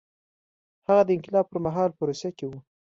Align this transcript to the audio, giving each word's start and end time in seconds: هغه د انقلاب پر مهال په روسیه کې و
هغه 0.87 1.03
د 1.05 1.09
انقلاب 1.17 1.45
پر 1.49 1.59
مهال 1.65 1.89
په 1.97 2.01
روسیه 2.09 2.31
کې 2.37 2.45
و 2.47 2.51